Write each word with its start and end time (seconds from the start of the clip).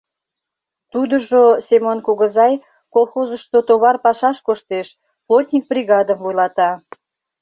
Тудыжо, 0.91 1.43
Семон 1.67 1.99
кугызай, 2.05 2.53
колхозышто 2.93 3.57
товар 3.67 3.95
пашаш 4.03 4.37
коштеш, 4.47 4.87
плотник 5.25 5.63
бригадым 5.71 6.19
вуйлата. 6.23 6.71